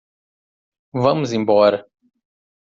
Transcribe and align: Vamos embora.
Vamos 1.03 1.31
embora. 1.39 1.79